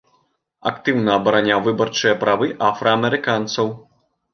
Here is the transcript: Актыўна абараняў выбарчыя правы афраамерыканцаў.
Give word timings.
Актыўна 0.69 1.11
абараняў 1.21 1.63
выбарчыя 1.69 2.19
правы 2.27 2.47
афраамерыканцаў. 2.73 3.67